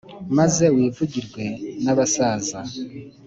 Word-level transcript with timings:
maze 0.37 0.63
wivugirwe 0.75 1.43
n’abasaza 1.83 2.59